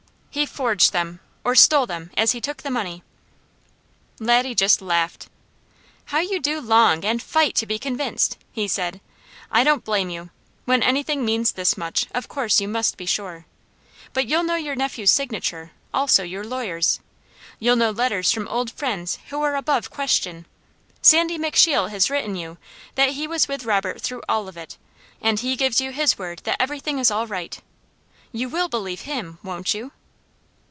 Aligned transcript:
"He 0.33 0.45
forged 0.45 0.93
them, 0.93 1.19
or 1.43 1.55
stole 1.55 1.85
them, 1.85 2.09
as 2.15 2.31
he 2.31 2.39
took 2.39 2.63
the 2.63 2.71
money!" 2.71 3.03
Laddie 4.17 4.55
just 4.55 4.81
laughed. 4.81 5.27
"How 6.05 6.19
you 6.19 6.39
do 6.39 6.61
long, 6.61 7.03
and 7.03 7.21
fight, 7.21 7.53
to 7.55 7.65
be 7.65 7.77
convinced!" 7.77 8.37
he 8.49 8.65
said. 8.65 9.01
"I 9.51 9.65
don't 9.65 9.83
blame 9.83 10.09
you! 10.09 10.29
When 10.63 10.83
anything 10.83 11.25
means 11.25 11.51
this 11.51 11.75
much, 11.77 12.07
of 12.13 12.29
course 12.29 12.61
you 12.61 12.69
must 12.69 12.95
be 12.95 13.05
sure. 13.05 13.45
But 14.13 14.27
you'll 14.29 14.45
know 14.45 14.55
your 14.55 14.73
nephew's 14.73 15.11
signature; 15.11 15.71
also 15.93 16.23
your 16.23 16.45
lawyer's. 16.45 17.01
You'll 17.59 17.75
know 17.75 17.91
letters 17.91 18.31
from 18.31 18.47
old 18.47 18.71
friends 18.71 19.19
who 19.31 19.41
are 19.41 19.57
above 19.57 19.89
question. 19.89 20.45
Sandy 21.01 21.37
McSheel 21.37 21.89
has 21.89 22.09
written 22.09 22.37
you 22.37 22.57
that 22.95 23.09
he 23.09 23.27
was 23.27 23.49
with 23.49 23.65
Robert 23.65 23.99
through 23.99 24.21
all 24.29 24.47
of 24.47 24.55
it, 24.55 24.77
and 25.21 25.41
he 25.41 25.57
gives 25.57 25.81
you 25.81 25.91
his 25.91 26.17
word 26.17 26.39
that 26.45 26.55
everything 26.57 26.99
is 26.99 27.11
all 27.11 27.27
right. 27.27 27.59
You 28.31 28.47
will 28.47 28.69
believe 28.69 29.01
him, 29.01 29.37
won't 29.43 29.73
you?" 29.73 29.91